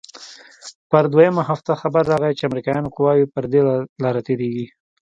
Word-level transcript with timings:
پر 0.89 1.03
دويمه 1.13 1.41
هفته 1.49 1.71
خبر 1.81 2.03
راغى 2.11 2.31
چې 2.37 2.43
امريکايانو 2.49 2.93
قواوې 2.95 3.25
پر 3.33 3.43
دې 3.51 3.61
لاره 4.03 4.21
تېريږي. 4.27 4.67